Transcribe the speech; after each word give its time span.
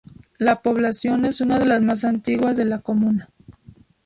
La 0.39 0.63
población 0.63 1.25
es 1.25 1.41
una 1.41 1.59
de 1.59 1.67
las 1.67 1.79
más 1.83 2.05
antiguas 2.05 2.57
de 2.57 2.65
la 2.65 2.79
comuna. 2.79 3.29